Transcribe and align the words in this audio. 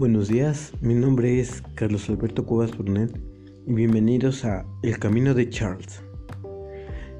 Buenos 0.00 0.28
días, 0.28 0.72
mi 0.80 0.94
nombre 0.94 1.40
es 1.40 1.62
Carlos 1.74 2.08
Alberto 2.08 2.46
Cuevas 2.46 2.74
Brunet 2.74 3.20
y 3.66 3.74
bienvenidos 3.74 4.46
a 4.46 4.64
El 4.82 4.98
Camino 4.98 5.34
de 5.34 5.50
Charles. 5.50 6.02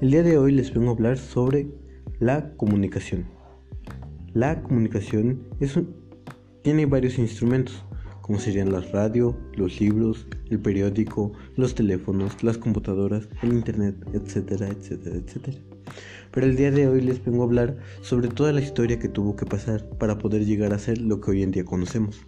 El 0.00 0.12
día 0.12 0.22
de 0.22 0.38
hoy 0.38 0.52
les 0.52 0.72
vengo 0.72 0.90
a 0.90 0.92
hablar 0.92 1.18
sobre 1.18 1.66
la 2.20 2.54
comunicación. 2.56 3.26
La 4.32 4.62
comunicación 4.62 5.42
tiene 6.62 6.86
varios 6.86 7.18
instrumentos, 7.18 7.84
como 8.22 8.38
serían 8.38 8.70
la 8.70 8.80
radio, 8.80 9.36
los 9.56 9.80
libros, 9.80 10.28
el 10.48 10.60
periódico, 10.60 11.32
los 11.56 11.74
teléfonos, 11.74 12.44
las 12.44 12.58
computadoras, 12.58 13.28
el 13.42 13.54
internet, 13.54 13.96
etcétera, 14.12 14.68
etcétera, 14.68 15.16
etcétera. 15.16 15.58
Pero 16.30 16.46
el 16.46 16.54
día 16.54 16.70
de 16.70 16.86
hoy 16.86 17.00
les 17.00 17.24
vengo 17.24 17.42
a 17.42 17.46
hablar 17.46 17.76
sobre 18.02 18.28
toda 18.28 18.52
la 18.52 18.60
historia 18.60 19.00
que 19.00 19.08
tuvo 19.08 19.34
que 19.34 19.46
pasar 19.46 19.84
para 19.98 20.18
poder 20.18 20.44
llegar 20.44 20.72
a 20.72 20.78
ser 20.78 20.98
lo 20.98 21.20
que 21.20 21.32
hoy 21.32 21.42
en 21.42 21.50
día 21.50 21.64
conocemos. 21.64 22.24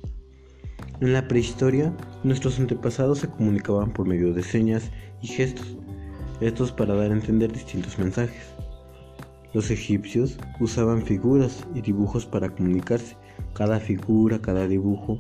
En 1.01 1.13
la 1.13 1.27
prehistoria, 1.29 1.93
nuestros 2.25 2.59
antepasados 2.59 3.21
se 3.21 3.29
comunicaban 3.29 3.93
por 3.93 4.07
medio 4.07 4.35
de 4.35 4.43
señas 4.43 4.91
y 5.23 5.29
gestos, 5.29 5.77
estos 6.41 6.73
para 6.73 6.95
dar 6.95 7.11
a 7.11 7.15
entender 7.15 7.53
distintos 7.53 7.99
mensajes. 7.99 8.55
Los 9.53 9.71
egipcios 9.71 10.39
usaban 10.61 11.03
figuras 11.03 11.67
y 11.75 11.81
dibujos 11.81 12.27
para 12.27 12.51
comunicarse. 12.51 13.17
Cada 13.55 13.81
figura, 13.81 14.41
cada 14.41 14.69
dibujo 14.69 15.17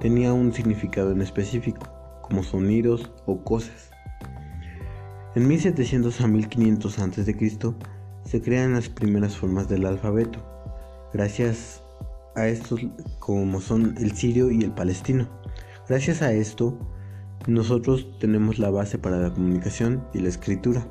tenía 0.00 0.32
un 0.32 0.52
significado 0.52 1.12
en 1.12 1.22
específico, 1.22 1.86
como 2.22 2.42
sonidos 2.42 3.12
o 3.24 3.42
cosas. 3.44 3.90
En 5.34 5.48
1700 5.48 6.20
a 6.20 6.26
1500 6.26 6.98
a.C. 6.98 7.52
se 8.24 8.42
crean 8.42 8.74
las 8.74 8.88
primeras 8.88 9.36
formas 9.36 9.68
del 9.68 9.86
alfabeto. 9.86 10.44
Gracias 11.14 11.81
a 12.34 12.48
estos 12.48 12.80
como 13.18 13.60
son 13.60 13.94
el 13.98 14.12
sirio 14.12 14.50
y 14.50 14.62
el 14.62 14.72
palestino. 14.72 15.28
Gracias 15.88 16.22
a 16.22 16.32
esto, 16.32 16.78
nosotros 17.46 18.06
tenemos 18.20 18.58
la 18.58 18.70
base 18.70 18.98
para 18.98 19.18
la 19.18 19.32
comunicación 19.32 20.04
y 20.14 20.20
la 20.20 20.28
escritura. 20.28 20.86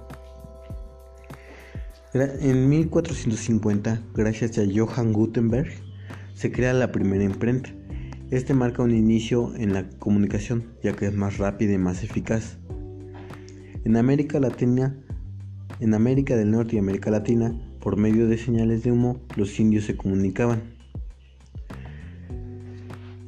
En 2.13 2.67
1450, 2.67 4.01
gracias 4.13 4.57
a 4.57 4.63
Johann 4.63 5.13
Gutenberg, 5.13 5.69
se 6.33 6.51
crea 6.51 6.73
la 6.73 6.91
primera 6.91 7.23
imprenta. 7.23 7.69
Este 8.31 8.53
marca 8.53 8.83
un 8.83 8.93
inicio 8.95 9.55
en 9.55 9.73
la 9.73 9.87
comunicación, 9.99 10.73
ya 10.83 10.93
que 10.93 11.05
es 11.05 11.13
más 11.13 11.37
rápida 11.37 11.73
y 11.73 11.77
más 11.77 12.03
eficaz. 12.03 12.57
En 13.85 13.95
América 13.95 14.39
Latina, 14.39 14.95
en 15.79 15.93
América 15.93 16.35
del 16.35 16.51
Norte 16.51 16.75
y 16.75 16.79
América 16.79 17.11
Latina, 17.11 17.59
por 17.79 17.97
medio 17.97 18.27
de 18.27 18.37
señales 18.37 18.83
de 18.83 18.91
humo, 18.91 19.21
los 19.35 19.59
indios 19.59 19.85
se 19.85 19.95
comunicaban. 19.95 20.80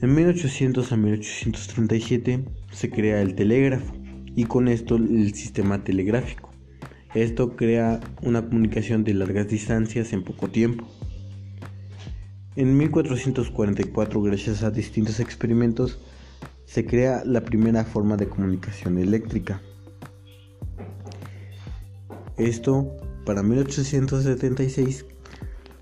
En 0.03 0.15
1800 0.15 0.91
a 0.91 0.97
1837 0.97 2.43
se 2.73 2.89
crea 2.89 3.21
el 3.21 3.35
telégrafo 3.35 3.93
y 4.35 4.43
con 4.43 4.67
esto 4.67 4.97
el 4.97 5.33
sistema 5.33 5.81
telegráfico. 5.85 6.49
Esto 7.15 7.55
crea 7.55 8.01
una 8.21 8.41
comunicación 8.41 9.05
de 9.05 9.13
largas 9.13 9.47
distancias 9.47 10.11
en 10.11 10.25
poco 10.25 10.49
tiempo. 10.49 10.85
En 12.57 12.75
1444, 12.75 14.21
gracias 14.21 14.63
a 14.63 14.71
distintos 14.71 15.21
experimentos, 15.21 16.01
se 16.65 16.85
crea 16.85 17.23
la 17.23 17.45
primera 17.45 17.85
forma 17.85 18.17
de 18.17 18.27
comunicación 18.27 18.97
eléctrica. 18.97 19.61
Esto, 22.35 22.91
para 23.25 23.41
1876, 23.41 25.05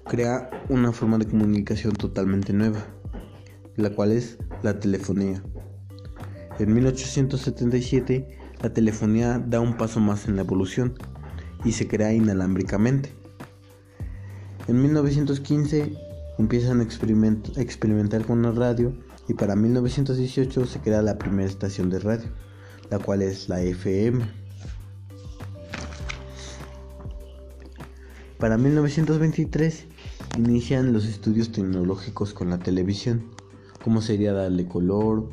crea 0.05 0.47
una 0.69 0.92
forma 0.92 1.17
de 1.17 1.25
comunicación 1.25 1.94
totalmente 1.94 2.53
nueva 2.53 3.00
la 3.81 3.91
cual 3.91 4.11
es 4.11 4.37
la 4.63 4.79
telefonía. 4.79 5.43
En 6.59 6.73
1877 6.73 8.37
la 8.61 8.71
telefonía 8.71 9.39
da 9.39 9.59
un 9.59 9.75
paso 9.77 9.99
más 9.99 10.27
en 10.27 10.36
la 10.36 10.43
evolución 10.43 10.93
y 11.65 11.71
se 11.71 11.87
crea 11.87 12.14
inalámbricamente. 12.14 13.11
En 14.67 14.81
1915 14.81 15.93
empiezan 16.37 16.80
a 16.80 16.83
experimentar 16.83 18.25
con 18.25 18.43
la 18.43 18.52
radio 18.52 18.93
y 19.27 19.33
para 19.33 19.55
1918 19.55 20.65
se 20.65 20.80
crea 20.80 21.02
la 21.02 21.17
primera 21.17 21.49
estación 21.49 21.89
de 21.89 21.99
radio, 21.99 22.30
la 22.89 22.99
cual 22.99 23.23
es 23.23 23.49
la 23.49 23.61
FM. 23.61 24.23
Para 28.37 28.58
1923 28.58 29.86
inician 30.37 30.93
los 30.93 31.05
estudios 31.05 31.52
tecnológicos 31.52 32.33
con 32.33 32.49
la 32.49 32.59
televisión 32.59 33.31
cómo 33.83 34.02
sería 34.02 34.33
darle 34.33 34.67
color, 34.67 35.30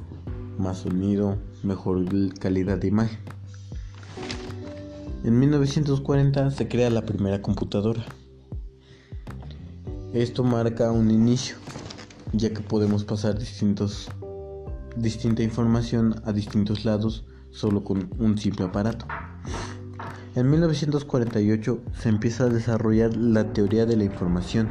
más 0.58 0.78
sonido, 0.78 1.36
mejor 1.62 2.04
calidad 2.38 2.78
de 2.78 2.88
imagen. 2.88 3.18
En 5.24 5.38
1940 5.38 6.50
se 6.50 6.68
crea 6.68 6.90
la 6.90 7.04
primera 7.04 7.42
computadora. 7.42 8.04
Esto 10.12 10.42
marca 10.44 10.90
un 10.90 11.10
inicio, 11.10 11.56
ya 12.32 12.50
que 12.50 12.60
podemos 12.60 13.04
pasar 13.04 13.38
distintos, 13.38 14.08
distinta 14.96 15.42
información 15.42 16.22
a 16.24 16.32
distintos 16.32 16.84
lados 16.84 17.24
solo 17.50 17.84
con 17.84 18.10
un 18.18 18.38
simple 18.38 18.66
aparato. 18.66 19.06
En 20.34 20.50
1948 20.50 21.80
se 22.00 22.08
empieza 22.08 22.44
a 22.44 22.48
desarrollar 22.48 23.16
la 23.16 23.52
teoría 23.52 23.86
de 23.86 23.96
la 23.96 24.04
información 24.04 24.68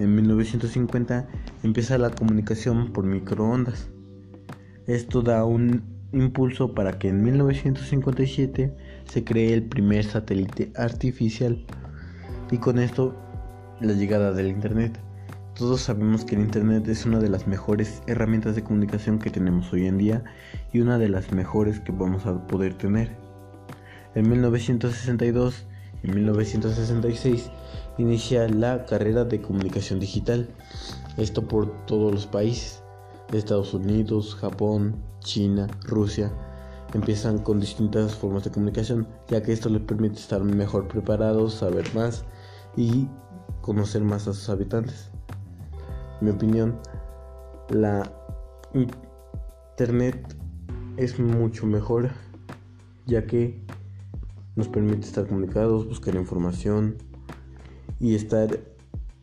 en 0.00 0.14
1950 0.14 1.28
empieza 1.62 1.98
la 1.98 2.10
comunicación 2.10 2.92
por 2.92 3.04
microondas. 3.04 3.90
Esto 4.86 5.20
da 5.22 5.44
un 5.44 5.82
impulso 6.12 6.74
para 6.74 6.98
que 6.98 7.08
en 7.08 7.22
1957 7.22 8.74
se 9.04 9.24
cree 9.24 9.52
el 9.52 9.64
primer 9.64 10.04
satélite 10.04 10.72
artificial 10.74 11.64
y 12.50 12.58
con 12.58 12.78
esto 12.78 13.14
la 13.80 13.92
llegada 13.92 14.32
del 14.32 14.48
Internet. 14.48 14.98
Todos 15.54 15.82
sabemos 15.82 16.24
que 16.24 16.34
el 16.34 16.42
Internet 16.42 16.88
es 16.88 17.04
una 17.04 17.18
de 17.18 17.28
las 17.28 17.46
mejores 17.46 18.02
herramientas 18.06 18.56
de 18.56 18.64
comunicación 18.64 19.18
que 19.18 19.30
tenemos 19.30 19.72
hoy 19.72 19.86
en 19.86 19.98
día 19.98 20.24
y 20.72 20.80
una 20.80 20.96
de 20.96 21.10
las 21.10 21.32
mejores 21.32 21.80
que 21.80 21.92
vamos 21.92 22.24
a 22.24 22.46
poder 22.46 22.74
tener. 22.74 23.10
En 24.14 24.28
1962 24.28 25.66
y 26.02 26.08
1966 26.08 27.50
inicia 27.98 28.48
la 28.48 28.86
carrera 28.86 29.24
de 29.24 29.40
comunicación 29.40 30.00
digital. 30.00 30.48
Esto 31.16 31.46
por 31.46 31.86
todos 31.86 32.12
los 32.12 32.26
países. 32.26 32.82
Estados 33.32 33.74
Unidos, 33.74 34.34
Japón, 34.34 34.96
China, 35.20 35.68
Rusia. 35.84 36.32
Empiezan 36.94 37.38
con 37.38 37.60
distintas 37.60 38.14
formas 38.14 38.44
de 38.44 38.50
comunicación, 38.50 39.06
ya 39.28 39.42
que 39.42 39.52
esto 39.52 39.68
les 39.68 39.82
permite 39.82 40.16
estar 40.16 40.42
mejor 40.42 40.88
preparados, 40.88 41.54
saber 41.54 41.84
más 41.94 42.24
y 42.76 43.06
conocer 43.60 44.02
más 44.02 44.26
a 44.26 44.32
sus 44.32 44.48
habitantes. 44.48 45.10
En 46.20 46.26
mi 46.26 46.30
opinión, 46.32 46.80
la 47.68 48.10
internet 48.72 50.36
es 50.96 51.18
mucho 51.20 51.66
mejor, 51.66 52.10
ya 53.06 53.24
que 53.24 53.64
nos 54.56 54.68
permite 54.68 55.06
estar 55.06 55.26
comunicados, 55.26 55.86
buscar 55.86 56.14
información, 56.14 56.96
y 58.00 58.14
estar 58.14 58.58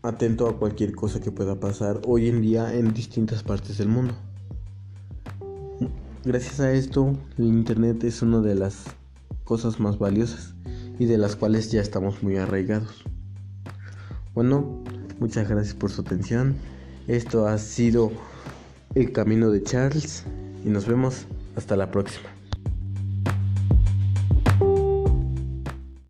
atento 0.03 0.47
a 0.47 0.57
cualquier 0.57 0.93
cosa 0.93 1.19
que 1.19 1.31
pueda 1.31 1.59
pasar 1.59 1.99
hoy 2.05 2.29
en 2.29 2.41
día 2.41 2.73
en 2.73 2.93
distintas 2.93 3.43
partes 3.43 3.79
del 3.79 3.89
mundo. 3.89 4.13
Gracias 6.23 6.59
a 6.59 6.71
esto, 6.71 7.13
el 7.38 7.45
Internet 7.45 8.03
es 8.03 8.21
una 8.21 8.41
de 8.41 8.55
las 8.55 8.85
cosas 9.43 9.79
más 9.79 9.97
valiosas 9.97 10.53
y 10.99 11.05
de 11.05 11.17
las 11.17 11.35
cuales 11.35 11.71
ya 11.71 11.81
estamos 11.81 12.21
muy 12.21 12.38
arraigados. 12.38 13.03
Bueno, 14.33 14.83
muchas 15.19 15.50
gracias 15.50 15.74
por 15.74 15.89
su 15.89 16.01
atención. 16.01 16.56
Esto 17.07 17.47
ha 17.47 17.57
sido 17.57 18.12
el 18.94 19.12
camino 19.12 19.50
de 19.50 19.63
Charles 19.63 20.25
y 20.65 20.69
nos 20.69 20.85
vemos 20.85 21.25
hasta 21.56 21.75
la 21.75 21.89
próxima. 21.89 22.37